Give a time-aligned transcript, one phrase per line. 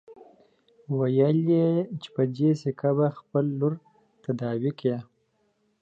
[0.97, 1.67] ويل يې
[2.01, 3.73] چې په دې سيکه به خپله لور
[4.23, 4.97] تداوي کړي.